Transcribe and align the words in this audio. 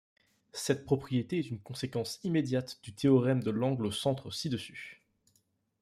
Cette 0.53 0.83
propriété 0.83 1.37
est 1.37 1.51
une 1.51 1.59
conséquence 1.59 2.19
immédiate 2.23 2.79
du 2.81 2.91
théorème 2.91 3.43
de 3.43 3.51
l'angle 3.51 3.85
au 3.85 3.91
centre 3.91 4.31
ci-dessus. 4.31 4.99